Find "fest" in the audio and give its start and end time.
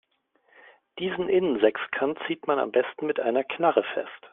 3.93-4.27